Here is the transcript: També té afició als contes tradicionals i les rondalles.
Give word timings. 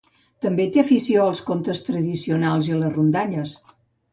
També 0.45 0.63
té 0.77 0.79
afició 0.83 1.25
als 1.31 1.43
contes 1.49 1.83
tradicionals 1.91 2.71
i 2.73 2.81
les 2.81 2.99
rondalles. 2.99 3.55